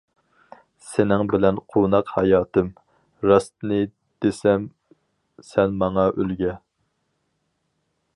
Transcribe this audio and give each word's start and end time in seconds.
سېنىڭ 0.85 1.23
بىلەن 1.33 1.59
قۇۋناق 1.73 2.09
ھاياتىم، 2.13 2.71
راستنى 3.31 3.79
دېسەم 4.27 4.65
سەن 5.51 5.77
ماڭا 5.85 6.07
ئۈلگە. 6.17 6.57